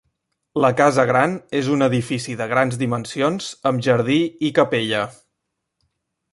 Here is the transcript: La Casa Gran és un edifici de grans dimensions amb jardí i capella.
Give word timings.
La 0.63 0.69
Casa 0.77 1.03
Gran 1.09 1.35
és 1.59 1.69
un 1.75 1.87
edifici 1.89 2.35
de 2.41 2.49
grans 2.55 2.79
dimensions 2.85 3.53
amb 3.73 3.87
jardí 3.89 4.19
i 4.51 4.55
capella. 4.63 5.07